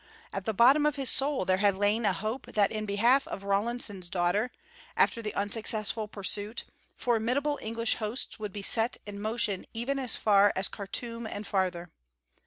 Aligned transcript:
At 0.33 0.45
the 0.45 0.53
bottom 0.55 0.87
of 0.87 0.95
his 0.95 1.11
soul 1.11 1.45
there 1.45 1.57
had 1.57 1.75
lain 1.75 2.05
a 2.05 2.11
hope 2.13 2.47
that 2.53 2.71
in 2.71 2.87
behalf 2.87 3.27
of 3.27 3.43
Rawlinson's 3.43 4.09
daughter, 4.09 4.49
after 4.97 5.21
the 5.21 5.31
unsuccessful 5.35 6.07
pursuit, 6.07 6.63
formidable 6.95 7.59
English 7.61 7.97
hosts 7.97 8.39
would 8.39 8.51
be 8.51 8.63
set 8.63 8.97
in 9.05 9.21
motion 9.21 9.63
even 9.75 9.99
as 9.99 10.15
far 10.15 10.53
as 10.55 10.69
Khartûm 10.69 11.27
and 11.31 11.45
farther. 11.45 11.89